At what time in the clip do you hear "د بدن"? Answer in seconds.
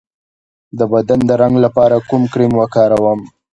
0.77-1.19